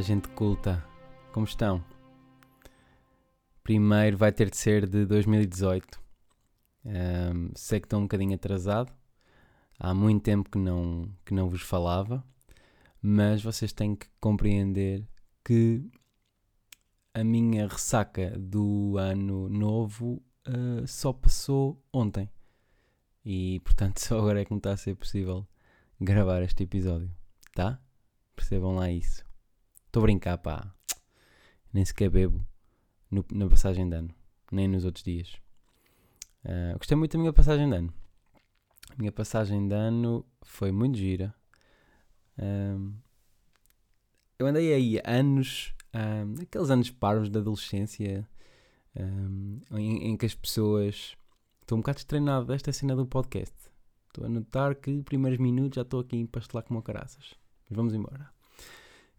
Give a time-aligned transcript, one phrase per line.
[0.00, 0.84] Gente culta,
[1.32, 1.82] como estão?
[3.62, 6.00] Primeiro vai ter de ser de 2018.
[6.84, 8.92] Um, sei que estou um bocadinho atrasado,
[9.78, 12.22] há muito tempo que não, que não vos falava,
[13.00, 15.08] mas vocês têm que compreender
[15.44, 15.88] que
[17.14, 22.28] a minha ressaca do ano novo uh, só passou ontem.
[23.24, 25.46] E portanto só agora é que me está a ser possível
[26.00, 27.10] gravar este episódio,
[27.54, 27.80] tá?
[28.36, 29.24] Percebam lá isso.
[29.94, 30.74] Estou a brincar, pá.
[31.72, 32.44] Nem sequer bebo
[33.08, 34.12] no, na passagem de ano,
[34.50, 35.36] nem nos outros dias.
[36.44, 37.94] Uh, gostei muito da minha passagem de ano.
[38.90, 41.32] A minha passagem de ano foi muito gira.
[42.36, 42.92] Um,
[44.36, 48.28] eu andei aí anos, um, aqueles anos parvos da adolescência,
[48.96, 51.16] um, em, em, que as pessoas.
[51.60, 53.54] Estou um bocado estreinado desta cena do podcast.
[54.08, 57.34] Estou a notar que, primeiros minutos, já estou aqui a empastelar como caraças.
[57.70, 58.34] Mas vamos embora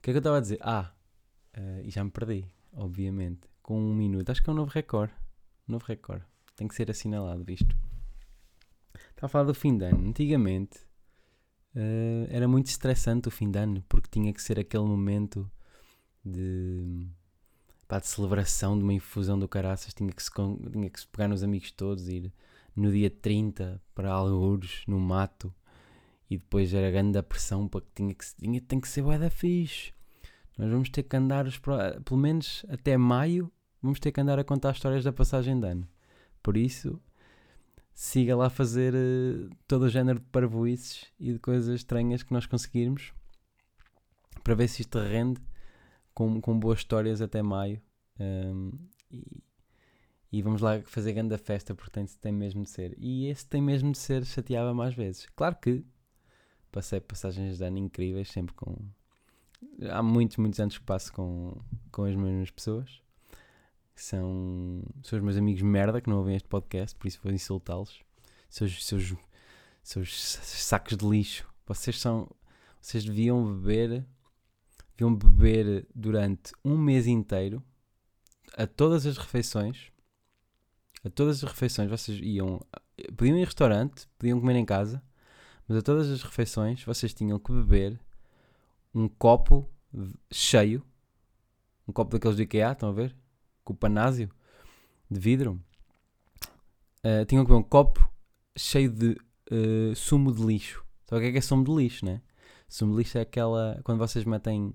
[0.05, 0.59] que é que eu estava a dizer?
[0.61, 0.93] Ah,
[1.57, 3.49] uh, e já me perdi, obviamente.
[3.63, 4.29] Com um minuto.
[4.29, 5.11] Acho que é um novo recorde.
[5.67, 6.23] Um novo recorde.
[6.55, 7.75] Tem que ser assinalado, visto.
[8.93, 10.07] Estava a falar do fim de ano.
[10.07, 10.77] Antigamente
[11.75, 15.49] uh, era muito estressante o fim de ano, porque tinha que ser aquele momento
[16.23, 17.07] de,
[17.87, 19.91] pá, de celebração de uma infusão do caraças.
[19.91, 20.29] Tinha que, se,
[20.71, 22.31] tinha que se pegar nos amigos todos, ir
[22.75, 25.51] no dia 30 para algures, no mato
[26.29, 29.17] e depois era grande a pressão para que tinha que tinha, tem que ser bué
[29.17, 29.94] da fixe.
[30.57, 34.43] Nós vamos ter que andar, os, pelo menos até maio, vamos ter que andar a
[34.43, 35.87] contar histórias da passagem de ano.
[36.41, 37.01] Por isso,
[37.93, 42.45] siga lá fazer uh, todo o género de parvoices e de coisas estranhas que nós
[42.45, 43.13] conseguirmos
[44.43, 45.41] para ver se isto rende
[46.13, 47.81] com, com boas histórias até maio.
[48.19, 48.71] Um,
[49.11, 49.43] e,
[50.31, 52.95] e, vamos lá fazer grande festa porque tem, tem mesmo de ser.
[52.97, 55.27] E esse tem mesmo de ser chateava mais vezes.
[55.35, 55.83] Claro que
[56.71, 58.77] passei passagens de ano incríveis, sempre com.
[59.89, 61.57] Há muitos, muitos anos que passo com,
[61.91, 63.01] com as mesmas pessoas.
[63.95, 68.01] São, são os meus amigos merda que não ouvem este podcast, por isso vou insultá-los.
[68.49, 69.15] Seus, seus,
[69.83, 70.13] seus
[70.63, 71.47] sacos de lixo.
[71.65, 72.29] Vocês são.
[72.81, 74.05] Vocês deviam beber.
[74.97, 77.63] Deviam beber durante um mês inteiro
[78.57, 79.91] a todas as refeições.
[81.03, 82.61] A todas as refeições vocês iam.
[83.17, 85.03] Podiam ir em restaurante, podiam comer em casa
[85.67, 87.99] mas a todas as refeições vocês tinham que beber
[88.95, 89.69] um copo
[90.31, 90.81] cheio,
[91.85, 93.13] um copo daqueles do IKEA, estão a ver?
[93.63, 94.29] Com o panásio
[95.11, 95.61] de vidro.
[97.03, 98.09] Uh, tinham que beber um copo
[98.57, 99.17] cheio de
[99.51, 100.83] uh, sumo de lixo.
[101.05, 102.21] Sabe o que é que é sumo de lixo, né?
[102.69, 103.79] Sumo de lixo é aquela.
[103.83, 104.73] quando vocês metem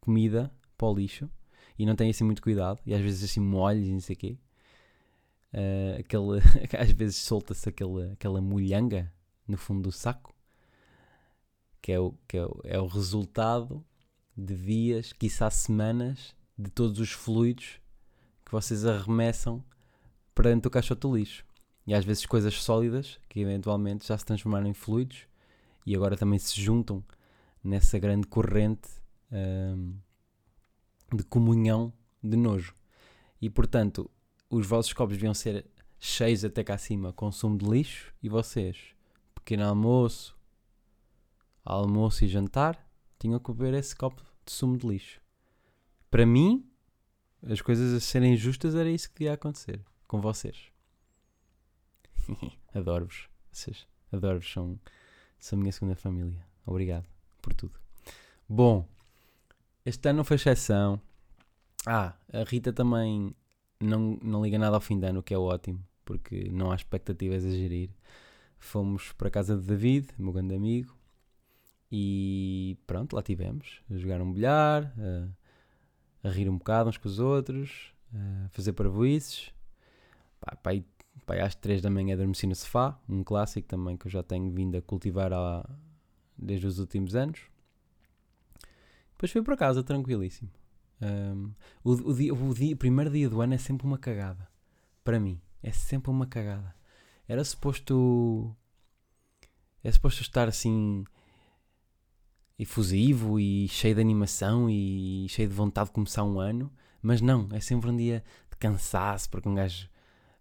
[0.00, 1.28] comida para o lixo
[1.78, 4.18] e não têm assim muito cuidado, e às vezes assim molhos e não sei o
[4.18, 4.38] quê.
[5.54, 6.40] Uh, aquele,
[6.78, 9.12] às vezes solta-se aquela molhanga
[9.48, 10.32] no fundo do saco
[11.82, 13.84] que é o, que é o, é o resultado
[14.36, 17.80] de dias, quiçá semanas, de todos os fluidos
[18.44, 19.62] que vocês arremessam
[20.34, 21.44] para dentro do caixote do lixo.
[21.86, 25.26] E às vezes coisas sólidas que eventualmente já se transformaram em fluidos
[25.84, 27.04] e agora também se juntam
[27.62, 28.88] nessa grande corrente
[29.32, 29.96] hum,
[31.12, 31.92] de comunhão
[32.22, 32.74] de nojo.
[33.40, 34.08] E portanto,
[34.48, 35.66] os vossos copos deviam ser
[35.98, 38.76] cheios até cá acima com sumo de lixo e vocês,
[39.34, 40.36] pequeno almoço,
[41.64, 42.78] almoço e jantar,
[43.18, 45.20] tinham que beber esse copo de sumo de lixo.
[46.10, 46.68] Para mim,
[47.42, 50.70] as coisas a serem justas era isso que devia acontecer com vocês.
[52.74, 53.28] Adoro-vos.
[53.50, 54.78] Vocês adoro-vos, são,
[55.38, 56.44] são a minha segunda família.
[56.66, 57.06] Obrigado
[57.40, 57.78] por tudo.
[58.48, 58.86] Bom,
[59.84, 61.00] este ano não foi exceção.
[61.86, 63.34] Ah, a Rita também
[63.80, 66.76] não, não liga nada ao fim de ano, o que é ótimo, porque não há
[66.76, 67.90] expectativas a gerir.
[68.58, 70.96] Fomos para a casa de David, meu grande amigo,
[71.94, 77.06] e pronto, lá tivemos, a jogar um bilhar, a, a rir um bocado uns com
[77.06, 79.52] os outros, a fazer parvoices.
[80.40, 84.22] Pá, pá, às 3 da manhã adormeci no sofá, um clássico também que eu já
[84.22, 85.68] tenho vindo a cultivar há,
[86.36, 87.42] desde os últimos anos.
[89.12, 90.50] Depois fui para casa, tranquilíssimo.
[91.02, 91.52] Um,
[91.84, 94.48] o, o, dia, o, dia, o primeiro dia do ano é sempre uma cagada.
[95.04, 96.74] Para mim, é sempre uma cagada.
[97.28, 98.56] Era suposto.
[99.84, 101.04] É suposto estar assim
[102.62, 107.48] efusivo e cheio de animação e cheio de vontade de começar um ano, mas não,
[107.52, 109.88] é sempre um dia de cansaço, porque um gajo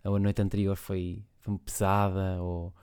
[0.03, 2.73] a noite anterior foi, foi pesada, ou,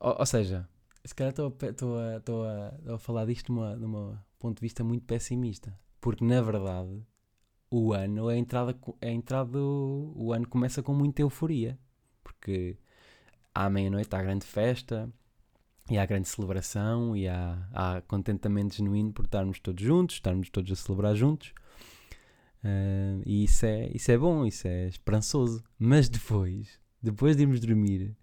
[0.00, 0.68] ou, ou seja,
[1.04, 5.78] se calhar estou a, a, a, falar disto de um ponto de vista muito pessimista,
[6.00, 7.02] porque na verdade
[7.70, 11.78] o ano, a entrada, a entrada o ano começa com muita euforia,
[12.22, 12.76] porque
[13.54, 15.10] à meia-noite há grande festa,
[15.88, 20.72] e há grande celebração e há, há contentamento genuíno por estarmos todos juntos, estarmos todos
[20.72, 21.52] a celebrar juntos.
[22.64, 25.62] Uh, e isso é, isso é bom, isso é esperançoso.
[25.78, 28.16] Mas depois, depois de irmos dormir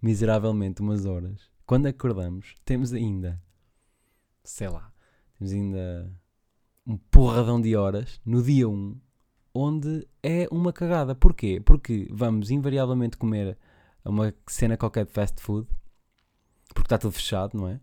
[0.00, 3.40] miseravelmente umas horas, quando acordamos, temos ainda,
[4.44, 4.92] sei lá,
[5.38, 6.12] temos ainda
[6.86, 9.00] um porradão de horas no dia 1,
[9.54, 11.14] onde é uma cagada.
[11.14, 11.62] Porquê?
[11.64, 13.56] Porque vamos invariavelmente comer
[14.04, 15.66] uma cena qualquer de fast food
[16.76, 17.80] porque está tudo fechado, não é?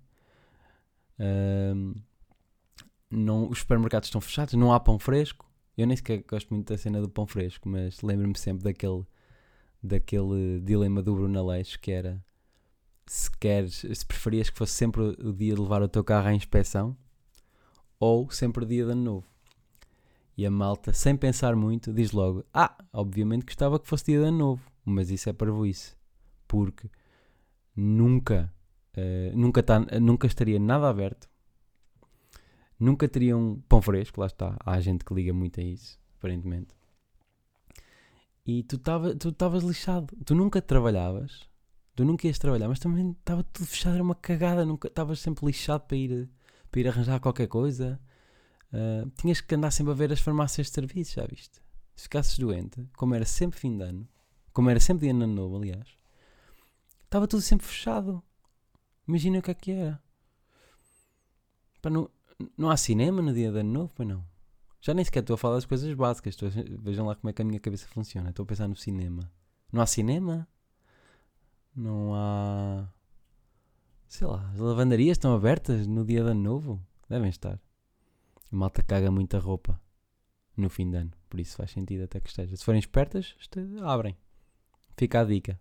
[3.10, 5.50] Não, os supermercados estão fechados, não há pão fresco.
[5.76, 9.04] Eu nem sequer gosto muito da cena do pão fresco, mas lembro-me sempre daquele,
[9.82, 12.24] daquele dilema do Bruno Aleixo que era
[13.06, 16.34] se queres, se preferias que fosse sempre o dia de levar o teu carro à
[16.34, 16.96] inspeção
[18.00, 19.28] ou sempre o dia de ano novo.
[20.38, 24.26] E a malta, sem pensar muito, diz logo: Ah, obviamente gostava que fosse dia de
[24.28, 25.96] ano novo, mas isso é parvoíce,
[26.48, 26.90] porque
[27.76, 28.52] nunca
[28.96, 31.28] Uh, nunca, tá, nunca estaria nada aberto.
[32.80, 34.58] Nunca teriam pão fresco, lá está.
[34.64, 36.76] Há gente que liga muito a isso, aparentemente.
[38.46, 40.16] E tu estavas tu lixado.
[40.26, 41.50] Tu nunca trabalhavas.
[41.96, 44.66] Tu nunca ias trabalhar, mas também estava tudo fechado, era uma cagada.
[44.86, 46.30] Estavas sempre lixado para ir,
[46.72, 48.00] para ir arranjar qualquer coisa.
[48.74, 51.62] Uh, tinhas que andar sempre a ver as farmácias de serviço, já viste?
[51.96, 54.08] Se ficasses doente, como era sempre fim de ano,
[54.52, 55.88] como era sempre de ano novo, aliás,
[57.04, 58.24] estava tudo sempre fechado.
[59.08, 60.02] Imagina o que é que era.
[61.82, 62.10] Pá, não,
[62.58, 64.26] não há cinema no dia de ano novo, pois não.
[64.82, 66.34] Já nem sequer estou a falar das coisas básicas.
[66.34, 66.50] Estou,
[66.82, 68.30] vejam lá como é que a minha cabeça funciona.
[68.30, 69.32] Estou a pensar no cinema.
[69.72, 70.48] Não há cinema?
[71.76, 72.88] Não há.
[74.08, 76.82] Sei lá, as lavanderias estão abertas no dia de ano novo?
[77.10, 77.60] Devem estar.
[78.52, 79.82] A malta caga muita roupa
[80.56, 81.12] no fim de ano.
[81.30, 82.56] Por isso faz sentido até que esteja.
[82.56, 83.36] Se forem espertas,
[83.84, 84.16] abrem.
[84.96, 85.60] Fica a dica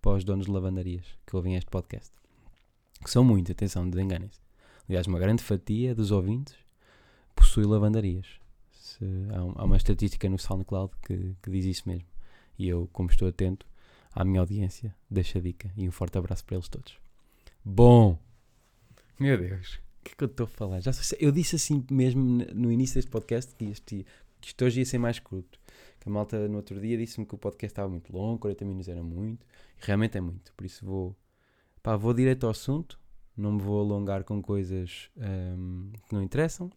[0.00, 2.12] para os donos de lavanderias que ouvem este podcast
[3.02, 4.40] que são muitos, atenção, desenganem-se.
[4.88, 6.54] Aliás, uma grande fatia dos ouvintes
[7.34, 8.26] possui lavandarias.
[8.72, 12.08] Se, há, há, uma estatística no SoundCloud que, que diz isso mesmo.
[12.58, 13.66] E eu, como estou atento
[14.12, 16.98] à minha audiência, deixo a dica e um forte abraço para eles todos.
[17.64, 18.18] Bom,
[19.18, 20.80] meu Deus, o que é que eu estou a falar?
[20.80, 20.90] Já
[21.20, 22.22] eu disse assim mesmo
[22.54, 24.06] no início deste podcast que, este,
[24.40, 25.58] que isto hoje ia ser mais curto.
[26.00, 28.88] Que a malta no outro dia disse-me que o podcast estava muito longo, 40 minutos
[28.88, 29.44] era muito,
[29.76, 31.16] e realmente é muito, por isso vou
[31.82, 32.98] Pá, vou direto ao assunto,
[33.36, 36.70] não me vou alongar com coisas um, que não interessam.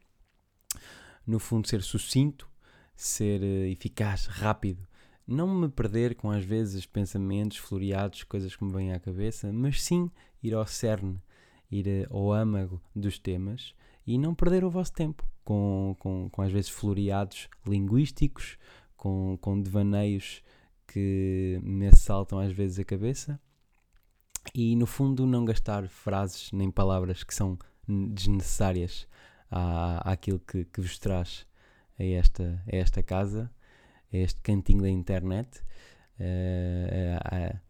[1.25, 2.49] No fundo, ser sucinto,
[2.95, 4.87] ser uh, eficaz, rápido.
[5.27, 9.81] Não me perder com às vezes pensamentos floreados, coisas que me vêm à cabeça, mas
[9.81, 10.09] sim
[10.41, 11.21] ir ao cerne,
[11.69, 13.73] ir uh, ao âmago dos temas
[14.05, 18.57] e não perder o vosso tempo com, com, com às vezes floreados linguísticos,
[18.95, 20.43] com, com devaneios
[20.87, 23.39] que me assaltam às vezes a cabeça
[24.53, 27.57] e no fundo não gastar frases nem palavras que são
[27.87, 29.07] desnecessárias
[29.49, 31.45] à, àquilo que, que vos traz
[31.99, 33.51] a esta, a esta casa,
[34.11, 35.61] a este cantinho da internet,
[36.19, 37.61] a, a, a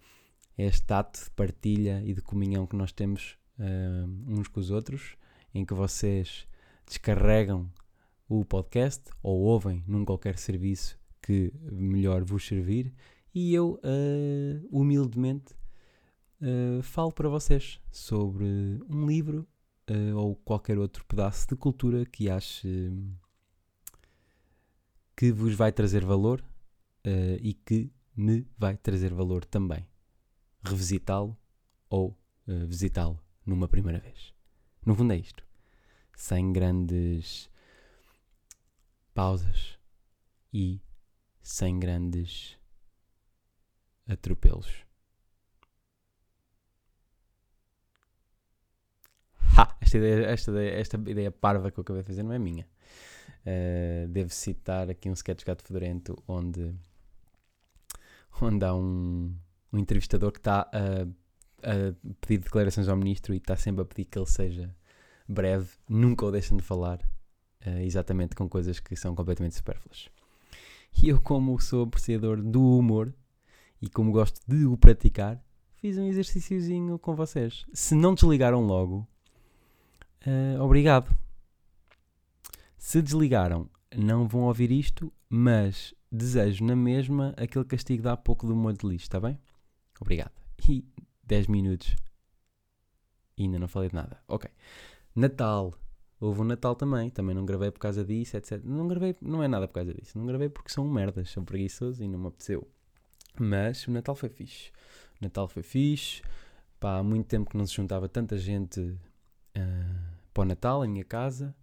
[0.57, 5.15] este ato de partilha e de comunhão que nós temos uh, uns com os outros,
[5.53, 6.47] em que vocês
[6.85, 7.69] descarregam
[8.27, 12.93] o podcast ou ouvem num qualquer serviço que melhor vos servir.
[13.33, 15.53] E eu uh, humildemente
[16.41, 18.45] uh, falo para vocês sobre
[18.89, 19.47] um livro
[19.89, 22.91] uh, ou qualquer outro pedaço de cultura que ache
[25.15, 26.41] que vos vai trazer valor
[27.05, 29.87] uh, e que me vai trazer valor também.
[30.63, 31.37] Revisitá-lo
[31.89, 32.17] ou
[32.67, 34.33] visitá-lo numa primeira vez.
[34.85, 35.43] No fundo é isto.
[36.15, 37.49] Sem grandes
[39.13, 39.79] pausas
[40.53, 40.81] e
[41.41, 42.57] sem grandes
[44.07, 44.85] atropelos.
[49.57, 49.75] Ha!
[49.81, 52.65] Esta ideia, esta, ideia, esta ideia parva que eu acabei de fazer não é minha.
[53.45, 56.73] Uh, devo citar aqui um sketch gato fedorento onde,
[58.41, 59.35] onde há um,
[59.73, 61.03] um entrevistador que está a,
[61.63, 64.75] a, pedir declarações ao ministro e está sempre a pedir que ele seja
[65.27, 66.99] breve, nunca o deixam de falar,
[67.65, 70.09] uh, exatamente com coisas que são completamente supérfluas.
[71.01, 73.13] E eu, como sou apreciador do humor
[73.81, 75.43] e como gosto de o praticar,
[75.75, 77.65] fiz um exercíciozinho com vocês.
[77.73, 79.07] Se não desligaram logo,
[80.25, 81.15] uh, obrigado.
[82.77, 88.47] Se desligaram, não vão ouvir isto, mas desejo na mesma aquele castigo de há pouco
[88.47, 89.39] do molho de lixo, está bem?
[89.99, 90.31] Obrigado.
[90.67, 90.83] E
[91.23, 91.95] 10 minutos.
[93.37, 94.19] E ainda não falei de nada.
[94.27, 94.49] Ok.
[95.15, 95.73] Natal.
[96.19, 97.09] Houve um Natal também.
[97.09, 98.61] Também não gravei por causa disso, etc.
[98.63, 100.17] Não gravei, não é nada por causa disso.
[100.17, 102.67] Não gravei porque são merdas, são preguiçosos e não me apeteceu.
[103.39, 104.71] Mas o Natal foi fixe.
[105.19, 106.21] O Natal foi fixe
[106.81, 108.97] Pá, há muito tempo que não se juntava tanta gente
[110.33, 111.55] para o Natal em minha casa.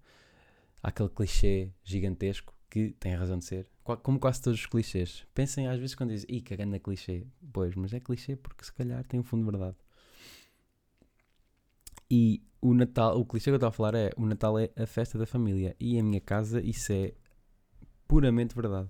[0.82, 3.66] Há aquele clichê gigantesco que tem razão de ser.
[4.02, 5.26] Como quase todos os clichês.
[5.34, 7.26] Pensem às vezes quando dizem, ih, que grande clichê.
[7.52, 9.76] Pois, mas é clichê porque se calhar tem um fundo de verdade.
[12.10, 14.86] E o Natal, o clichê que eu estava a falar é: o Natal é a
[14.86, 15.74] festa da família.
[15.80, 17.14] E em minha casa isso é
[18.06, 18.88] puramente verdade.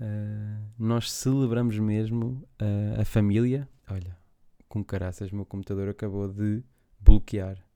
[0.00, 3.68] Uh, nós celebramos mesmo uh, a família.
[3.90, 4.16] Olha,
[4.68, 6.62] com caraças, meu computador acabou de
[7.00, 7.67] bloquear.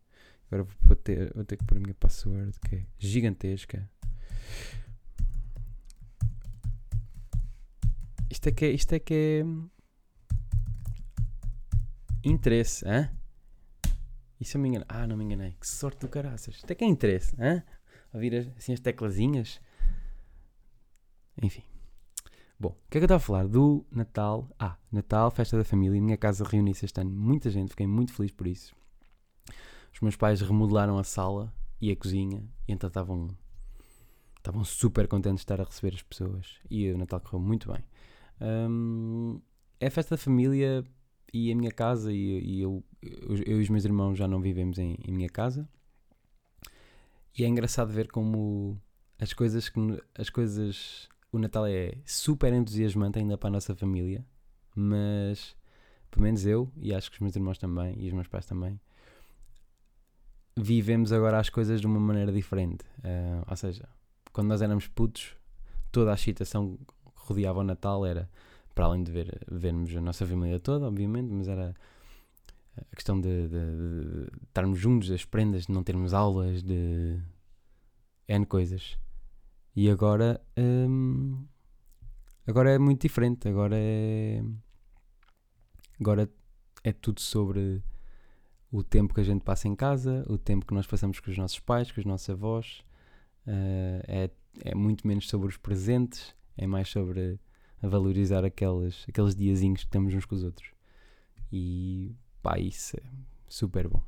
[0.52, 3.88] Agora vou ter, vou ter que pôr a minha password, que é gigantesca.
[8.30, 8.70] Isto é que é.
[8.70, 9.44] Isto é que é.
[12.22, 13.10] Interesse, hã?
[14.42, 14.84] Se eu me engano?
[14.90, 15.56] Ah, não me enganei.
[15.58, 16.56] Que sorte do caraças.
[16.56, 17.62] Isto é que é interesse, hã?
[18.12, 19.58] Ouvir assim as teclazinhas.
[21.40, 21.64] Enfim.
[22.60, 23.48] Bom, o que é que eu estava a falar?
[23.48, 24.54] Do Natal.
[24.58, 25.98] Ah, Natal, festa da família.
[25.98, 28.76] Minha casa reuniu-se este ano muita gente, fiquei muito feliz por isso.
[29.92, 33.28] Os meus pais remodelaram a sala e a cozinha e então estavam
[34.36, 37.84] estavam super contentes de estar a receber as pessoas e o Natal correu muito bem.
[38.40, 39.40] Um,
[39.78, 40.84] é a festa da família
[41.32, 44.40] e a minha casa e, e eu, eu, eu, e os meus irmãos já não
[44.40, 45.68] vivemos em, em minha casa
[47.38, 48.80] e é engraçado ver como
[49.18, 49.78] as coisas que
[50.14, 54.24] as coisas o Natal é super entusiasmante ainda para a nossa família,
[54.76, 55.56] mas
[56.10, 58.78] pelo menos eu, e acho que os meus irmãos também, e os meus pais também,
[60.56, 62.84] vivemos agora as coisas de uma maneira diferente.
[62.98, 63.88] Uh, ou seja,
[64.32, 65.36] quando nós éramos putos,
[65.90, 68.28] toda a excitação que rodeava o Natal era,
[68.74, 71.74] para além de ver, vermos a nossa família toda, obviamente, mas era
[72.76, 77.18] a questão de, de, de, de estarmos juntos, as prendas, de não termos aulas, de
[78.28, 78.96] N coisas.
[79.74, 81.46] E agora, hum,
[82.46, 83.48] agora é muito diferente.
[83.48, 84.42] Agora é.
[86.00, 86.28] Agora
[86.84, 87.82] é tudo sobre
[88.72, 91.38] o tempo que a gente passa em casa, o tempo que nós passamos com os
[91.38, 92.82] nossos pais, com os nossos avós.
[93.46, 94.30] Uh, é,
[94.64, 97.38] é muito menos sobre os presentes, é mais sobre
[97.80, 100.70] valorizar aqueles, aqueles diazinhos que temos uns com os outros.
[101.52, 103.02] E pá, isso é
[103.46, 104.02] super bom.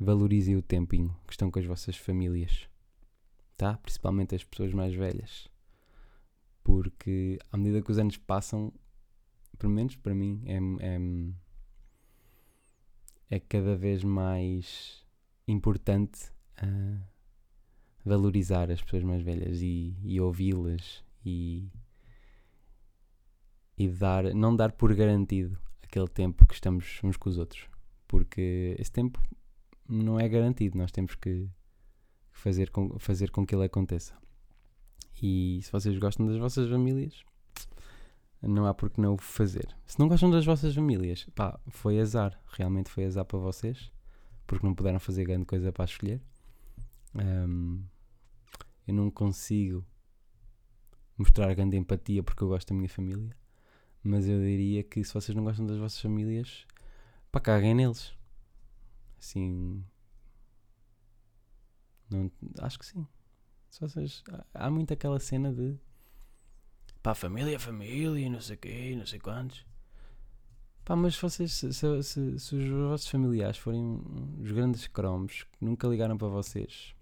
[0.00, 2.66] Valorizem o tempinho que estão com as vossas famílias
[3.62, 3.76] tá?
[3.76, 5.48] Principalmente as pessoas mais velhas.
[6.64, 8.72] Porque à medida que os anos passam,
[9.56, 10.56] pelo menos para mim, é,
[10.94, 10.98] é,
[13.32, 15.02] é cada vez mais
[15.48, 16.30] importante
[16.62, 17.00] uh,
[18.04, 21.66] valorizar as pessoas mais velhas e, e ouvi-las e,
[23.78, 27.66] e dar, não dar por garantido aquele tempo que estamos uns com os outros.
[28.06, 29.18] Porque esse tempo
[29.88, 31.48] não é garantido, nós temos que
[32.30, 34.14] fazer com, fazer com que ele aconteça.
[35.22, 37.24] E se vocês gostam das vossas famílias,
[38.42, 39.74] não há por que não o fazer.
[39.86, 42.40] Se não gostam das vossas famílias, pá, foi azar.
[42.48, 43.92] Realmente foi azar para vocês,
[44.46, 46.20] porque não puderam fazer grande coisa para escolher.
[47.14, 47.84] Um,
[48.86, 49.84] eu não consigo
[51.16, 53.36] mostrar grande empatia porque eu gosto da minha família,
[54.02, 56.66] mas eu diria que se vocês não gostam das vossas famílias,
[57.30, 58.12] pá, caguem neles.
[59.20, 59.84] Assim,
[62.10, 63.06] não, acho que sim.
[63.70, 65.78] Se vocês, há muito aquela cena de
[67.02, 69.66] pá, família, família, não sei o quê, não sei quantos.
[70.84, 74.00] Pá, mas vocês, se, se, se, se os vossos familiares forem
[74.40, 76.94] os grandes cromos que nunca ligaram para vocês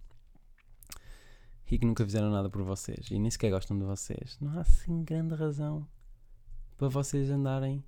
[1.71, 4.61] e que nunca fizeram nada por vocês e nem sequer gostam de vocês, não há
[4.63, 5.87] assim grande razão
[6.77, 7.85] para vocês andarem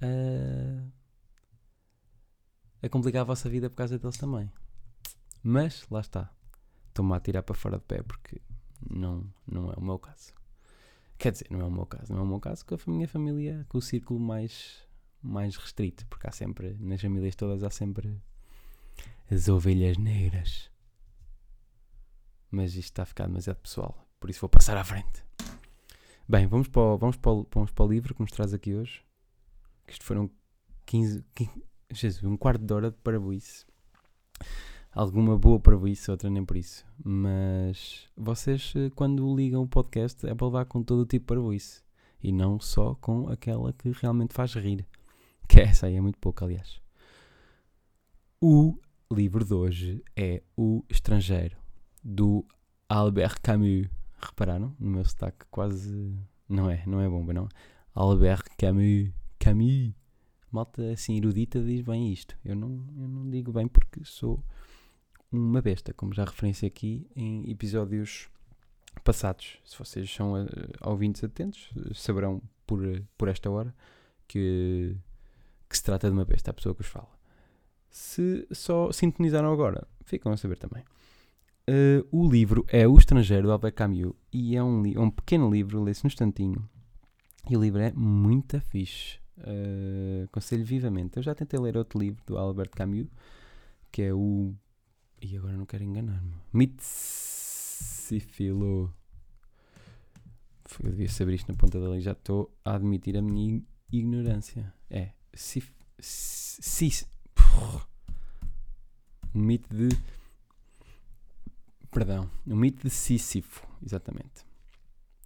[0.00, 0.84] a,
[2.86, 4.50] a complicar a vossa vida por causa deles também.
[5.42, 6.30] Mas lá está
[6.88, 8.40] estou-me a tirar para fora de pé porque
[8.88, 10.32] não, não é o meu caso.
[11.18, 12.12] Quer dizer, não é o meu caso.
[12.12, 14.86] Não é o meu caso com a minha família, com o círculo mais,
[15.22, 18.20] mais restrito, porque há sempre, nas famílias todas, há sempre
[19.30, 20.70] as ovelhas negras.
[22.50, 25.24] Mas isto está a ficar demasiado pessoal, por isso vou passar à frente.
[26.28, 28.74] Bem, vamos para o, vamos para o, vamos para o livro que nos traz aqui
[28.74, 29.04] hoje.
[29.86, 30.30] Que isto foram
[30.86, 33.66] 15, 15 Jesus, um quarto de hora de parabuíce
[34.94, 36.86] alguma boa para isso, outra nem por isso.
[37.02, 41.56] Mas vocês, eh, quando ligam o podcast, é para levar com todo o tipo de
[41.56, 41.82] isso.
[42.22, 44.86] E não só com aquela que realmente faz rir.
[45.46, 46.80] Que essa aí é muito pouco, aliás.
[48.40, 48.78] O
[49.12, 51.54] livro de hoje é O Estrangeiro,
[52.02, 52.46] do
[52.88, 53.88] Albert Camus.
[54.18, 54.74] Repararam?
[54.80, 56.16] No meu sotaque quase.
[56.48, 57.46] Não é, não é bomba, não.
[57.94, 59.10] Albert Camus.
[59.38, 59.92] Camus.
[60.50, 62.34] Malta assim erudita diz bem isto.
[62.42, 64.42] Eu não, eu não digo bem porque sou
[65.38, 68.28] uma besta, como já referenciei aqui em episódios
[69.02, 69.58] passados.
[69.64, 70.46] Se vocês são uh,
[70.82, 72.80] ouvintes atentos, saberão por,
[73.16, 73.74] por esta hora
[74.26, 74.96] que,
[75.68, 77.12] que se trata de uma besta, a pessoa que os fala.
[77.90, 80.82] Se só sintonizaram agora, ficam a saber também.
[81.68, 85.82] Uh, o livro é O Estrangeiro, de Albert Camus, e é um, um pequeno livro,
[85.82, 86.68] lê-se no instantinho.
[87.48, 89.18] E o livro é muito fixe.
[89.38, 91.16] Uh, aconselho vivamente.
[91.16, 93.06] Eu já tentei ler outro livro do Albert Camus,
[93.90, 94.54] que é o.
[95.24, 96.34] E agora não quero enganar-me.
[96.52, 96.94] Mitsifilo.
[100.82, 102.02] Eu devia saber isto na ponta da lei.
[102.02, 104.70] Já estou a admitir a minha ignorância.
[104.90, 105.12] É.
[105.32, 105.72] Sif.
[105.98, 107.08] Sis.
[109.34, 109.88] O mito de.
[111.90, 112.30] Perdão.
[112.46, 113.66] O mito de Sísifo.
[113.82, 114.44] Exatamente.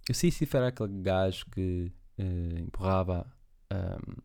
[0.09, 3.29] O Sísifo era aquele gajo que uh, empurrava
[3.69, 4.15] um,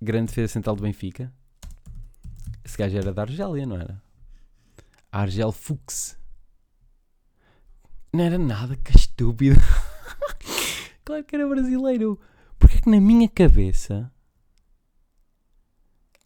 [0.00, 1.32] Grande defesa central do Benfica.
[2.64, 4.00] Esse gajo era da Argélia, não era?
[5.10, 6.16] Argel Fuchs.
[8.12, 9.60] Não era nada, que estúpido.
[11.04, 12.20] claro que era brasileiro.
[12.56, 14.12] Porque é que na minha cabeça.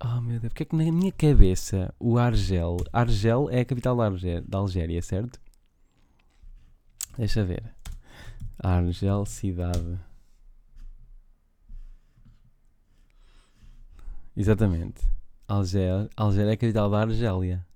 [0.05, 2.77] Oh meu Deus, porque é que na minha cabeça o Argel.
[2.93, 5.41] Argel é a capital da, Argélia, da Algéria, certo?
[7.17, 7.63] Deixa ver.
[8.59, 10.01] Argel, cidade.
[14.37, 15.05] Exatamente.
[15.47, 17.67] Algéria, Algéria é a capital da Argélia.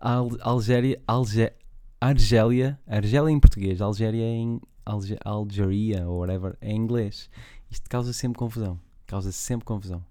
[0.00, 1.52] Al, Algéria, Alge,
[2.00, 7.30] Argélia, Argélia em português, Algéria em Alge, Algeria ou whatever em inglês.
[7.70, 8.80] Isto causa sempre confusão.
[9.06, 10.02] Causa sempre confusão.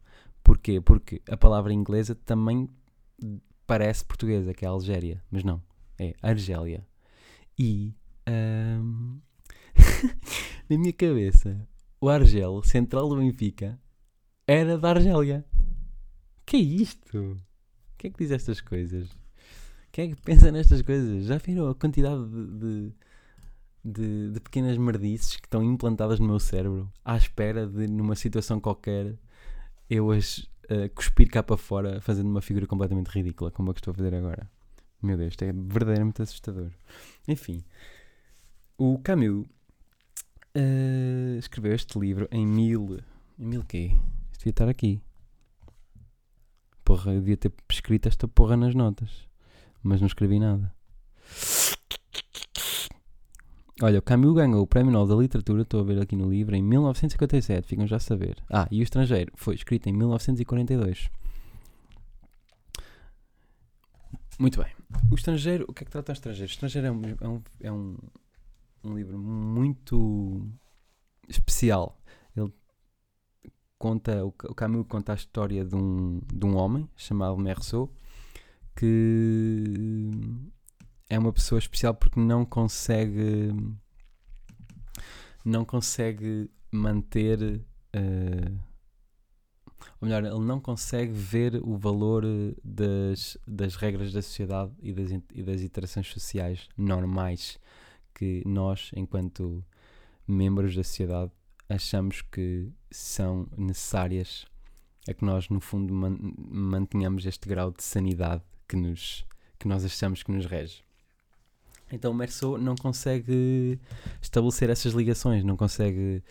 [0.52, 0.82] Porquê?
[0.82, 2.70] Porque a palavra inglesa também
[3.66, 5.64] parece portuguesa, que é Algéria, mas não.
[5.98, 6.86] É Argélia.
[7.58, 7.96] E
[8.30, 9.22] um,
[10.70, 11.66] na minha cabeça,
[12.02, 13.80] o Argel, central do Benfica,
[14.46, 15.46] era da Argélia.
[16.46, 17.38] Que é isto?
[17.98, 19.08] Quem é que diz estas coisas?
[19.90, 21.28] Quem é que pensa nestas coisas?
[21.28, 22.94] Já viram a quantidade de, de,
[23.86, 28.60] de, de pequenas merdices que estão implantadas no meu cérebro à espera de, numa situação
[28.60, 29.18] qualquer,
[29.92, 33.82] eu as uh, cuspir cá para fora fazendo uma figura completamente ridícula, como a que
[33.82, 34.50] estou a fazer agora.
[35.04, 36.72] Meu Deus, isto é verdadeiramente assustador.
[37.28, 37.62] Enfim,
[38.78, 39.46] o Camus
[40.56, 43.00] uh, escreveu este livro em mil.
[43.38, 43.92] Em mil quê?
[44.32, 45.04] Isto devia estar aqui.
[46.86, 49.28] Porra, eu devia ter escrito esta porra nas notas.
[49.84, 50.74] Mas não escrevi nada.
[53.82, 56.56] Olha, o Camus ganhou o Prémio Nobel da Literatura, estou a ver aqui no livro,
[56.56, 58.38] em 1957, ficam já a saber.
[58.50, 61.10] Ah, e O Estrangeiro foi escrito em 1942.
[64.38, 64.72] Muito bem.
[65.12, 66.50] O Estrangeiro, o que é que trata o Estrangeiro?
[66.50, 67.98] O Estrangeiro é um, é um, é um
[68.84, 70.48] um livro muito
[71.28, 72.00] especial.
[72.36, 72.52] Ele
[73.78, 77.94] conta, o Camus conta a história de um, de um homem chamado Merceau
[78.76, 80.10] que
[81.12, 83.54] é uma pessoa especial porque não consegue
[85.44, 87.62] não consegue manter
[87.94, 88.60] uh,
[90.00, 92.24] ou melhor, ele não consegue ver o valor
[92.64, 97.60] das, das regras da sociedade e das, e das interações sociais normais
[98.14, 99.66] que nós, enquanto
[100.28, 101.32] membros da sociedade,
[101.68, 104.46] achamos que são necessárias
[105.10, 109.26] a que nós, no fundo, man mantenhamos este grau de sanidade que, nos,
[109.60, 110.84] que nós achamos que nos rege.
[111.92, 113.80] Então, Merceau não consegue
[114.22, 116.24] estabelecer essas ligações, não consegue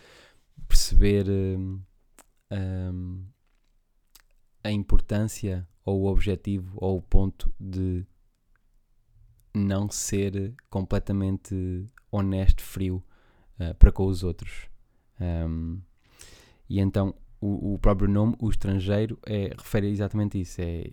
[0.67, 1.81] perceber um,
[2.51, 3.25] um,
[4.63, 8.05] a importância ou o objetivo ou o ponto de
[9.53, 13.03] não ser completamente honesto, frio
[13.59, 14.69] uh, para com os outros.
[15.19, 15.81] Um,
[16.69, 20.61] e então o, o, próprio nome, o estrangeiro, é, refere exatamente isso.
[20.61, 20.91] É,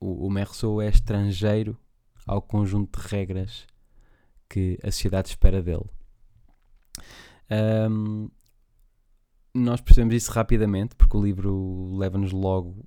[0.00, 1.78] o, o é estrangeiro
[2.26, 3.66] ao conjunto de regras
[4.48, 5.86] que a sociedade espera dele.
[7.50, 8.28] Um,
[9.54, 12.86] nós percebemos isso rapidamente, porque o livro leva-nos logo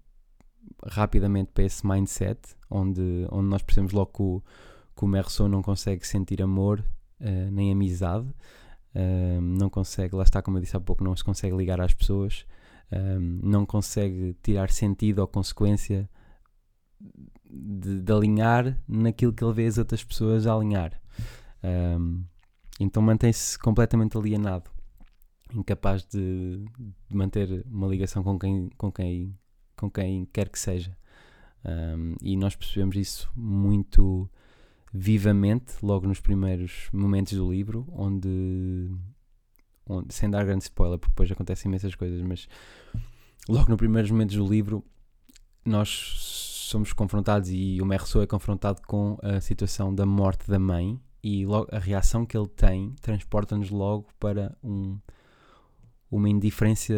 [0.85, 4.43] rapidamente para esse mindset, onde, onde nós percebemos logo que o,
[4.95, 6.83] que o Merceau não consegue sentir amor
[7.19, 8.27] uh, nem amizade,
[9.41, 12.43] não consegue, lá está, como eu disse há pouco, não se consegue ligar às pessoas,
[13.41, 16.09] não consegue tirar sentido ou consequência
[17.49, 20.99] de, de, alinhar naquilo que ele vê as outras pessoas a alinhar.
[21.63, 22.23] Um,
[22.79, 24.69] então mantém-se completamente alienado,
[25.53, 26.65] incapaz de,
[27.09, 29.37] de, manter uma ligação com quem, com quem,
[29.75, 30.97] com quem quer que seja.
[31.65, 34.29] Um, e nós percebemos isso muito
[34.93, 38.89] vivamente logo nos primeiros momentos do livro, onde,
[39.85, 42.47] onde sem dar grande spoiler, porque depois acontecem imensas coisas, mas
[43.47, 44.83] logo nos primeiros momentos do livro
[45.65, 45.89] nós
[46.69, 51.45] somos confrontados e o Merceau é confrontado com a situação da morte da mãe e
[51.45, 54.97] logo, a reação que ele tem transporta-nos logo para um,
[56.09, 56.93] uma indiferença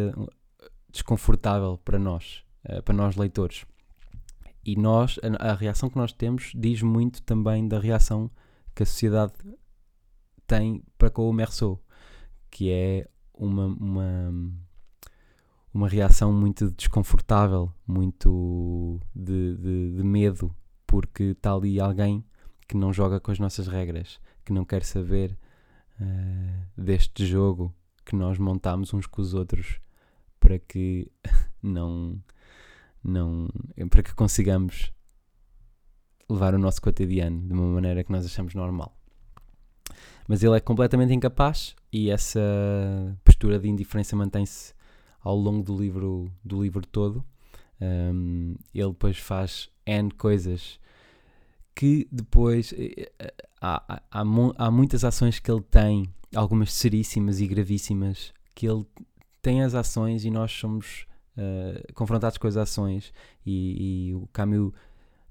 [0.90, 3.64] desconfortável para nós, eh, para nós leitores.
[4.64, 8.30] E nós, a, reação que nós temos diz muito também da reação
[8.74, 9.32] que a sociedade
[10.46, 11.82] tem para com o Merceau,
[12.48, 14.52] que é uma, uma,
[15.74, 20.54] uma reação muito desconfortável, muito de, de, de medo,
[20.86, 22.24] porque está ali alguém
[22.66, 25.36] que não joga com as nossas regras, que não quer saber
[26.00, 29.80] uh, deste jogo que nós montamos uns com os outros
[30.40, 31.10] para que
[31.62, 32.20] não
[33.04, 33.48] não,
[33.90, 34.92] para que consigamos
[36.28, 38.96] levar o nosso cotidiano de uma maneira que nós achamos normal.
[40.28, 42.40] Mas ele é completamente incapaz e essa
[43.24, 44.72] postura de indiferença mantém-se
[45.20, 47.24] ao longo do livro, do livro todo.
[47.80, 50.78] Um, ele depois faz N coisas
[51.74, 54.22] que depois eh, eh, há, há,
[54.56, 58.86] há, muitas ações que ele tem, algumas seríssimas e gravíssimas, que ele
[59.40, 61.06] tem as ações e nós somos
[61.36, 63.12] uh, confrontados com as ações
[63.44, 64.72] e, e o Camus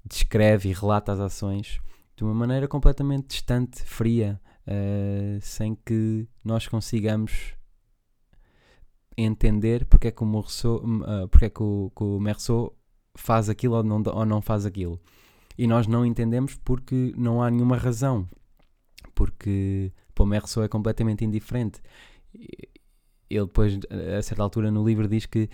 [0.04, 1.80] descreve e relata as ações
[2.16, 7.54] de uma maneira completamente distante, fria, uh, sem que nós consigamos
[9.16, 12.76] entender porque é que o, Morceau, uh, porque é que o, que o Merceau
[13.14, 15.00] faz aquilo ou não, ou não faz aquilo.
[15.62, 18.28] E nós não entendemos porque não há nenhuma razão.
[19.14, 21.80] Porque para é completamente indiferente.
[23.30, 23.78] Ele depois,
[24.18, 25.48] a certa altura no livro, diz que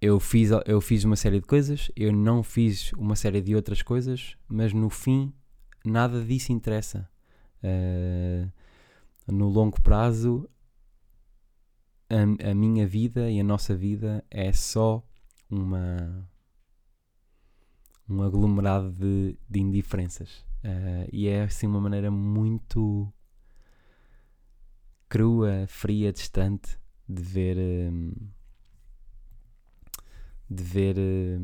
[0.00, 3.82] eu fiz, eu fiz uma série de coisas, eu não fiz uma série de outras
[3.82, 5.34] coisas, mas no fim
[5.84, 7.06] nada disso interessa.
[7.62, 8.50] Uh,
[9.30, 10.48] no longo prazo,
[12.08, 15.06] a, a, minha vida e a nossa vida é só
[15.50, 16.26] uma
[18.08, 20.46] um aglomerado de, de indiferenças.
[20.64, 23.12] Uh, e é assim uma maneira muito
[25.08, 27.56] crua, fria, distante de ver.
[27.58, 28.12] Um,
[30.50, 31.38] de ver eh,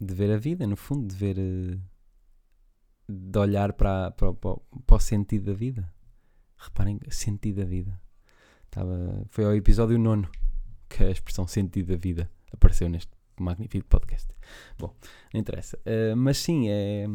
[0.00, 1.78] de ver a vida, no fundo, de ver eh,
[3.08, 5.92] de olhar para, para, para, o sentido da vida.
[6.56, 8.00] Reparem, sentido da vida.
[8.66, 10.30] Estava, foi ao episódio nono
[10.88, 14.28] que a expressão sentido da vida apareceu neste magnífico podcast.
[14.78, 14.94] Bom,
[15.32, 15.78] não interessa.
[15.78, 17.06] Uh, mas sim, é,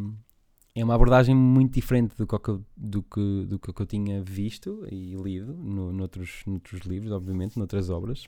[0.76, 2.36] é uma abordagem muito diferente do que,
[2.76, 7.90] do que, do que eu tinha visto e lido no, noutros, noutros livros, obviamente, noutras
[7.90, 8.28] obras.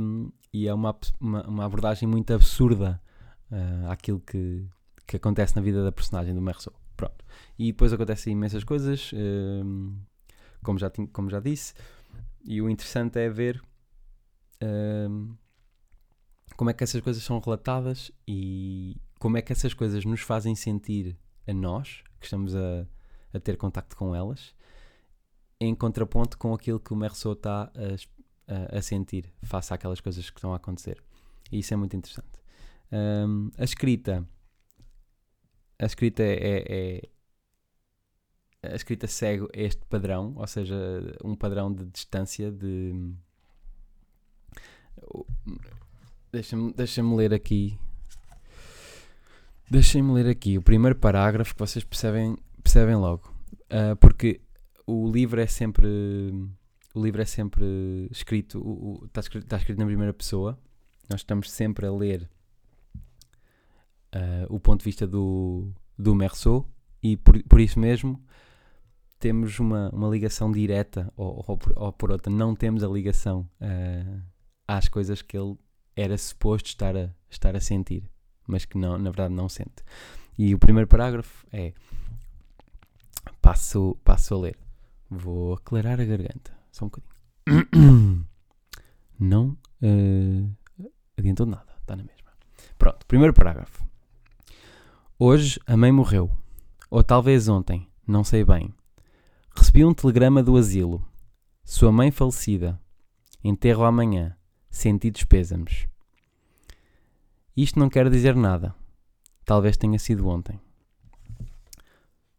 [0.00, 3.00] Um, e é uma, uma, uma, abordagem muito absurda
[3.50, 4.64] uh, àquilo que,
[5.06, 6.74] que acontece na vida da personagem do Merceau.
[6.96, 7.24] Pronto.
[7.58, 9.96] E depois acontecem imensas coisas, um,
[10.62, 11.74] como, já como já disse,
[12.44, 13.60] e o interessante é ver
[14.62, 15.34] um,
[16.58, 20.54] como é que essas coisas são relatadas e como é que essas coisas nos fazem
[20.54, 21.16] sentir
[21.46, 22.86] a nós, que estamos a,
[23.32, 24.54] a ter contacto com elas,
[25.58, 28.18] em contraponto com aquilo que o Merceau está a
[28.48, 31.02] a, a sentir face àquelas coisas que estão a acontecer.
[31.52, 32.40] E isso é muito interessante.
[32.90, 34.26] Um, a escrita.
[35.78, 37.02] A escrita é, é,
[38.62, 40.74] é, A escrita segue este padrão, ou seja,
[41.22, 43.14] um padrão de distância, de.
[46.30, 47.78] Deixa-me deixa ler aqui.
[49.70, 53.32] Deixem-me ler aqui o primeiro parágrafo que vocês percebem, percebem logo.
[53.64, 54.40] Uh, porque
[54.86, 55.86] o livro é sempre
[56.94, 60.58] o livro é sempre escrito, o, o, está, escrito está escrito na primeira pessoa.
[61.08, 62.28] Nós estamos sempre a ler
[64.14, 66.68] uh, o ponto de vista do, do Merceau
[67.02, 68.22] e por, por isso mesmo
[69.18, 73.48] temos uma, uma ligação direta ou, ou, por, ou por outra não temos a ligação
[73.60, 74.22] uh,
[74.66, 75.56] às coisas que ele
[76.00, 78.08] era suposto estar a, estar a sentir,
[78.46, 79.82] mas que não, na verdade não sente.
[80.38, 81.72] E o primeiro parágrafo é
[83.42, 84.58] passo, passo a ler.
[85.10, 86.56] Vou aclarar a garganta.
[86.70, 88.26] Só um bocadinho.
[89.18, 90.56] Não uh,
[91.16, 92.30] adiantou nada, está na mesma.
[92.78, 93.84] Pronto, primeiro parágrafo.
[95.18, 96.30] Hoje a mãe morreu.
[96.88, 98.72] Ou talvez ontem, não sei bem.
[99.56, 101.04] Recebi um telegrama do asilo.
[101.64, 102.80] Sua mãe falecida.
[103.42, 104.37] Enterro amanhã.
[104.78, 105.88] Sentidos pêsames.
[107.56, 108.72] Isto não quer dizer nada.
[109.44, 110.60] Talvez tenha sido ontem.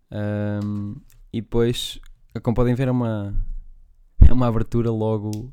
[0.10, 0.95] Um,
[1.34, 1.99] e depois,
[2.41, 3.36] como podem ver, é uma,
[4.25, 5.52] é uma abertura logo.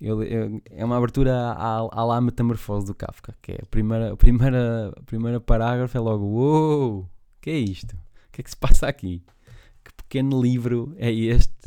[0.00, 4.14] Eu, eu, é uma abertura à, à lá metamorfose do Kafka, que é a primeira,
[4.14, 7.08] a primeira, a primeira parágrafo é logo: Uou, o
[7.42, 7.94] que é isto?
[7.94, 9.22] O que é que se passa aqui?
[9.84, 11.59] Que pequeno livro é este?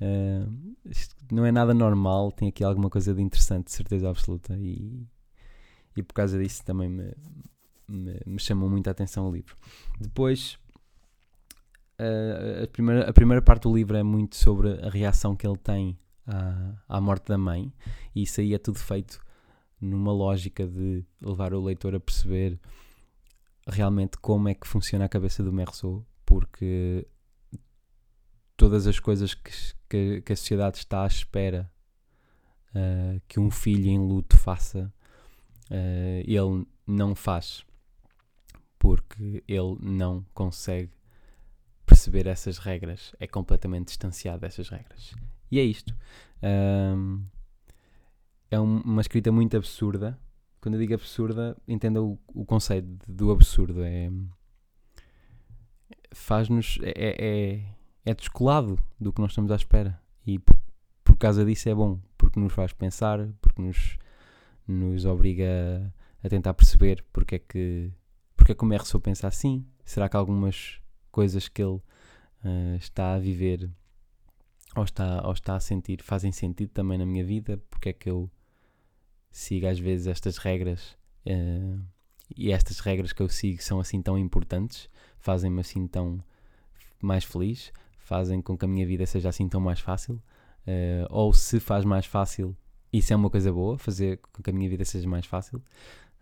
[0.00, 4.56] Uh, isto não é nada normal, tem aqui alguma coisa de interessante, de certeza absoluta,
[4.58, 5.06] e,
[5.96, 7.12] e por causa disso também me,
[7.88, 9.56] me, me chamou muito a atenção o livro.
[9.98, 10.58] Depois,
[11.98, 15.56] uh, a, primeira, a primeira parte do livro é muito sobre a reação que ele
[15.56, 17.72] tem à, à morte da mãe,
[18.14, 19.20] e isso aí é tudo feito
[19.80, 22.58] numa lógica de levar o leitor a perceber
[23.66, 27.06] realmente como é que funciona a cabeça do Merceau, porque
[28.56, 29.50] todas as coisas que,
[29.88, 31.70] que, que a sociedade está à espera
[32.74, 34.92] uh, que um filho em luto faça,
[35.70, 37.64] uh, ele não faz,
[38.78, 40.92] porque ele não consegue
[41.84, 45.14] perceber essas regras, é completamente distanciado dessas regras.
[45.50, 45.96] E é isto.
[46.42, 47.24] Um,
[48.50, 50.18] é uma escrita muito absurda.
[50.60, 53.82] Quando eu digo absurda, entenda o, o conceito do absurdo.
[53.84, 54.10] É,
[56.12, 56.78] faz-nos.
[56.82, 57.75] É, é,
[58.06, 60.00] é, descolado do que nós estamos à espera.
[60.24, 60.56] E por,
[61.04, 63.98] por causa disso é bom, porque nos faz pensar, porque nos,
[64.66, 65.92] nos obriga
[66.22, 67.92] a tentar perceber porque é que,
[68.36, 69.66] porque é que o Merceau pensa assim.
[69.84, 73.70] Será que algumas coisas que ele uh, está a viver
[74.74, 78.08] ou está, ou está a sentir fazem sentido também na minha vida, porque é que
[78.08, 78.30] eu
[79.30, 81.80] sigo às vezes estas regras uh,
[82.36, 84.88] e estas regras que eu sigo são assim tão importantes,
[85.18, 86.22] fazem-me assim tão
[87.00, 87.72] mais feliz,
[88.06, 91.84] fazem com que a minha vida seja assim tão mais fácil, uh, ou se faz
[91.84, 92.56] mais fácil,
[92.92, 95.60] isso é uma coisa boa, fazer com que a minha vida seja mais fácil.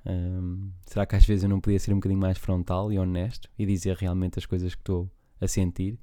[0.07, 3.49] Um, será que às vezes eu não podia ser um bocadinho mais frontal e honesto
[3.59, 5.99] e dizer realmente as coisas que estou a sentir?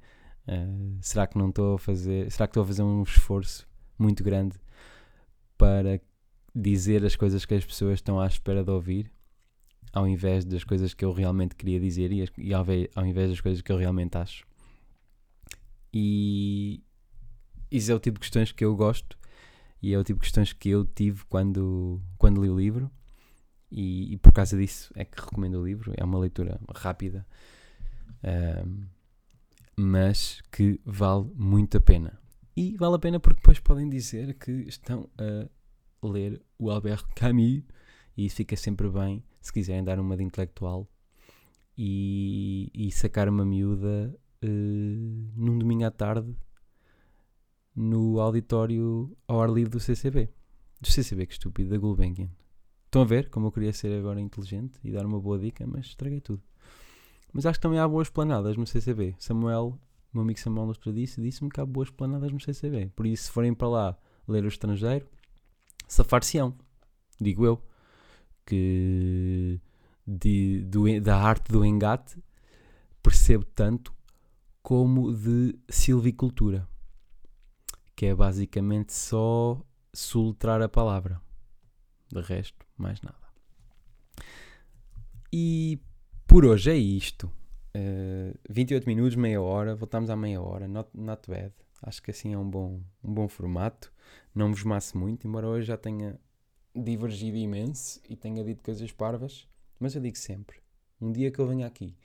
[0.46, 2.30] Uh, será que não estou a fazer.
[2.30, 3.68] Será que estou a fazer um esforço
[3.98, 4.56] muito grande
[5.58, 6.00] para
[6.54, 9.10] dizer as coisas que as pessoas estão à espera de ouvir,
[9.92, 12.64] ao invés das coisas que eu realmente queria dizer e, e ao,
[12.94, 14.44] ao invés das coisas que eu realmente acho?
[15.92, 16.82] E
[17.70, 19.18] isso é o tipo de questões que eu gosto
[19.82, 22.90] e é o tipo de questões que eu tive quando, quando li o livro
[23.70, 25.92] e, e, por causa disso é que recomendo o livro.
[25.96, 27.26] É uma leitura rápida,
[28.66, 28.84] um,
[29.76, 32.18] mas que vale muito a pena.
[32.54, 35.48] E vale a pena porque depois podem dizer que estão a
[36.06, 37.62] ler o Albert Camus
[38.14, 40.86] e fica sempre bem se quiserem dar uma de intelectual
[41.76, 46.34] e, e sacar uma miúda uh, num domingo à tarde
[47.74, 50.28] no auditório ao ar livre do CCB.
[50.80, 52.28] Do CCB, que estúpido, da Gulbenkian.
[52.84, 55.86] Estão a ver como eu queria ser agora inteligente e dar uma boa dica, mas
[55.86, 56.42] estraguei tudo.
[57.32, 59.14] Mas acho que também há boas planadas no CCB.
[59.18, 59.78] Samuel,
[60.12, 62.90] meu amigo Samuel nos disse, disse-me que há boas planadas no CCB.
[62.94, 65.06] Por isso, se forem para lá ler o estrangeiro,
[65.88, 66.54] safar-se-ão.
[67.18, 67.62] Digo eu.
[68.44, 69.60] Que
[70.06, 72.22] de, do, da arte do engate
[73.02, 73.94] percebo tanto
[74.62, 76.68] como de silvicultura,
[77.96, 79.60] que é basicamente só
[79.92, 81.20] soletrar a palavra.
[82.10, 83.16] De resto, mais nada.
[85.32, 85.80] E
[86.26, 87.26] por hoje é isto.
[87.74, 91.52] Uh, eh, 28 minutos, meia hora, voltamos à meia hora, not, not bad.
[91.82, 93.92] Acho que assim é um bom, um bom formato.
[94.34, 96.20] Não vos masse muito, embora hoje já tenha
[96.74, 99.48] divergido imenso e tenha dito coisas parvas.
[99.80, 100.58] Mas eu digo sempre:
[101.00, 101.96] um dia que eu venha aqui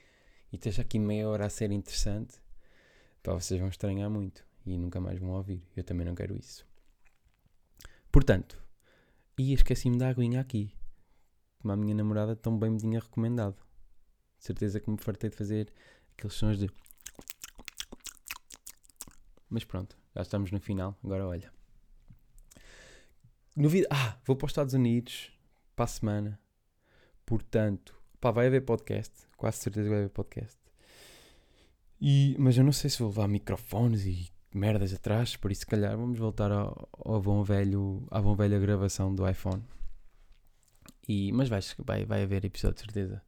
[0.51, 2.41] e esteja aqui meia hora a ser interessante,
[3.27, 5.61] pá, vocês vão estranhar muito e nunca mais vão ouvir.
[5.75, 6.65] Eu também não quero isso.
[8.09, 8.63] Portanto,
[9.37, 10.73] e esqueci-me da aguinha aqui.
[11.59, 13.57] Como a minha namorada tão bem me tinha recomendado.
[14.37, 15.73] De certeza que me fartei de fazer
[16.13, 16.69] aqueles sons de.
[19.49, 20.97] Mas pronto, já estamos no final.
[21.03, 21.51] Agora olha.
[23.53, 23.93] Novidade.
[23.93, 25.33] Ah, vou para os Estados Unidos
[25.75, 26.39] para a semana.
[27.25, 29.27] Portanto, pá, vai haver podcast.
[29.35, 30.66] Quase certeza que vai haver podcast.
[31.99, 35.67] E, mas eu não sei se vou levar microfones e merdas atrás, por isso se
[35.67, 39.63] calhar vamos voltar ao, ao bom velho, à bom velha gravação do iPhone.
[41.07, 43.21] E, mas vai, vai, vai haver episódio de certeza.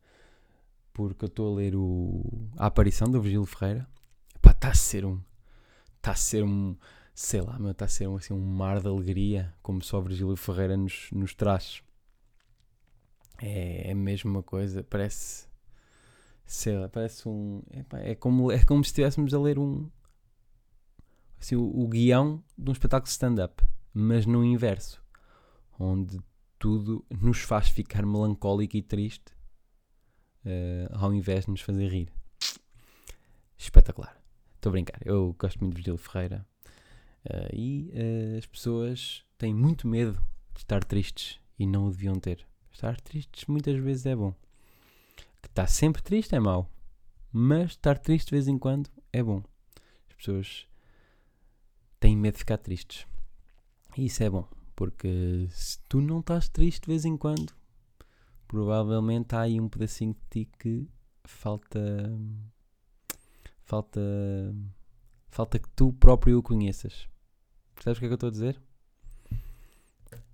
[0.91, 3.87] Porque eu estou a ler o, a aparição do Virgílio Ferreira.
[4.45, 5.21] está a ser um.
[5.97, 6.75] Está a ser um.
[7.13, 10.75] Sei lá, está a ser um, assim, um mar de alegria, como só Virgílio Ferreira
[10.75, 11.81] nos, nos traz.
[13.41, 15.48] É, é mesmo uma coisa, parece.
[16.49, 17.61] Sei lá, parece um.
[17.69, 19.87] É, é, como, é como se estivéssemos a ler um,
[21.39, 23.63] assim, o, o guião de um espetáculo stand-up.
[23.93, 24.99] mas no inverso,
[25.79, 26.19] onde
[26.57, 29.31] tudo nos faz ficar melancólico e triste
[30.43, 32.11] uh, ao invés de nos fazer rir.
[33.55, 34.19] Espetacular.
[34.55, 34.99] Estou a brincar.
[35.05, 36.43] Eu gosto muito de Virgílio Ferreira.
[37.25, 40.13] Uh, e uh, as pessoas têm muito medo
[40.55, 42.43] de estar tristes e não o deviam ter.
[42.71, 44.33] Estar tristes muitas vezes é bom.
[45.41, 46.69] Que estar sempre triste é mau.
[47.31, 49.43] Mas estar triste de vez em quando é bom.
[50.09, 50.67] As pessoas
[51.99, 53.05] têm medo de ficar tristes.
[53.97, 54.47] E isso é bom.
[54.75, 57.53] Porque se tu não estás triste de vez em quando,
[58.47, 60.87] provavelmente há aí um pedacinho de ti que
[61.23, 61.79] falta.
[63.63, 64.01] Falta.
[65.27, 67.07] Falta que tu próprio o conheças.
[67.75, 68.61] Percebes o que é que eu estou a dizer?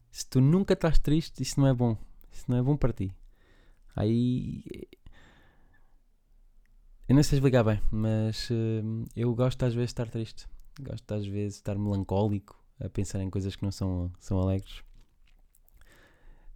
[0.09, 1.97] Se tu nunca estás triste, isso não é bom.
[2.31, 3.11] Isso não é bom para ti.
[3.95, 4.63] Aí.
[7.07, 10.47] Eu não sei explicar bem, mas uh, eu gosto às vezes de estar triste.
[10.81, 14.83] Gosto às vezes de estar melancólico, a pensar em coisas que não são, são alegres.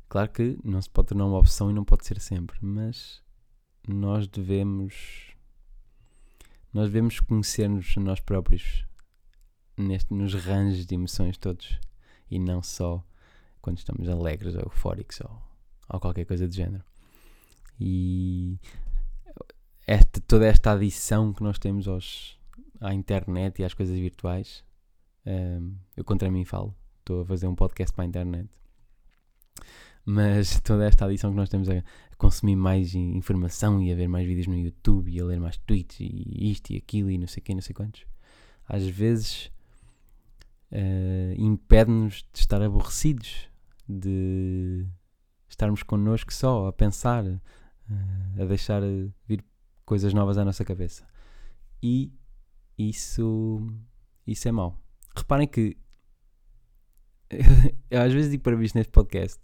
[0.10, 3.22] Claro que não se pode tornar uma opção e não pode ser sempre, mas
[3.88, 5.36] nós devemos
[6.74, 8.86] nós devemos conhecer-nos nós próprios
[9.78, 11.80] neste, nos ranges de emoções todos
[12.30, 13.04] e não só
[13.62, 15.42] quando estamos alegres ou eufóricos ou,
[15.90, 16.84] ou qualquer coisa do género.
[17.80, 18.60] E
[19.88, 22.38] esta, toda esta adição que nós temos aos,
[22.80, 24.64] à internet e às coisas virtuais,
[25.26, 28.50] um, eu contra mim falo, estou a fazer um podcast para a internet.
[30.06, 31.84] Mas toda esta adição que nós temos a,
[32.20, 36.02] consumir mais informação e a ver mais vídeos no YouTube e a ler mais tweets
[36.02, 38.06] e isto e aquilo e não sei quem, não sei quantos,
[38.68, 39.50] às vezes
[40.72, 43.48] uh, impede-nos de estar aborrecidos,
[43.88, 44.86] de
[45.48, 47.24] estarmos connosco só a pensar,
[47.90, 48.82] uh, a deixar
[49.28, 49.44] vir
[49.86, 51.08] coisas novas à nossa cabeça.
[51.82, 52.12] E
[52.78, 53.68] isso,
[54.26, 54.78] isso é mau.
[55.16, 55.78] Reparem que
[57.90, 59.40] eu às vezes digo para visto neste podcast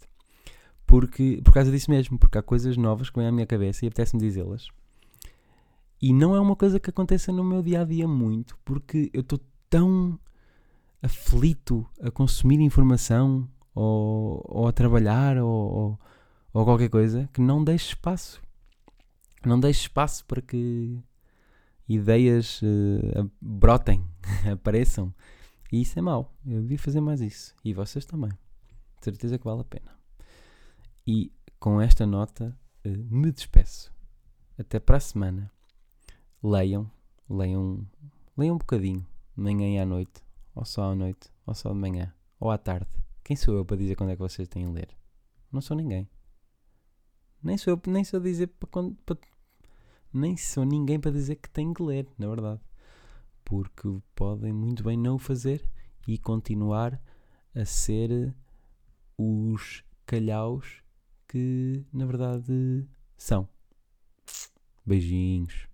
[0.86, 3.88] porque, por causa disso mesmo, porque há coisas novas que vêm à minha cabeça e
[3.88, 4.68] apetece-me dizê-las.
[6.00, 9.22] E não é uma coisa que aconteça no meu dia a dia muito, porque eu
[9.22, 10.18] estou tão
[11.02, 16.00] aflito a consumir informação ou, ou a trabalhar ou, ou,
[16.58, 18.40] ou, qualquer coisa que não deixo espaço.
[19.44, 20.98] Não deixo espaço para que
[21.86, 24.02] ideias uh, brotem,
[24.50, 25.14] apareçam.
[25.70, 26.34] E isso é mau.
[26.46, 27.54] Eu devia fazer mais isso.
[27.62, 28.30] E vocês também.
[28.30, 29.98] De certeza que vale a pena.
[31.06, 33.92] E com esta nota uh, me despeço.
[34.58, 35.52] Até para a semana.
[36.42, 36.90] Leiam,
[37.28, 37.86] leiam,
[38.34, 40.22] leiam um bocadinho, manhã e à noite,
[40.54, 42.88] ou só à noite, ou só de manhã, ou à tarde.
[43.22, 44.88] Quem sou eu para dizer quando é que vocês têm a ler?
[45.52, 46.08] Não sou ninguém.
[47.46, 48.68] Nem sou nem sou dizer para,
[49.06, 49.18] para,
[50.12, 52.60] nem sou ninguém para dizer que têm que ler, na verdade.
[53.44, 55.64] Porque podem muito bem não o fazer
[56.08, 57.00] e continuar
[57.54, 58.34] a ser
[59.16, 60.82] os calhaus
[61.28, 62.84] que na verdade
[63.16, 63.48] são.
[64.84, 65.68] Beijinhos.